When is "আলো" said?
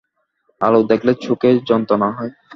0.61-0.79